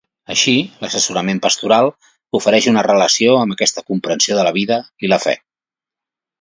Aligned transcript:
Així, 0.33 0.53
l'assessorament 0.83 1.41
pastoral 1.43 1.91
ofereix 2.41 2.69
una 2.73 2.85
relació 2.89 3.37
amb 3.43 3.57
aquesta 3.59 3.87
comprensió 3.93 4.41
de 4.41 4.49
la 4.51 4.57
vida 4.61 4.83
i 5.07 5.15
la 5.15 5.25
fe. 5.29 5.39